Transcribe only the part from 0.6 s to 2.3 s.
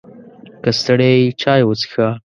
که ستړی یې، چای وڅښه!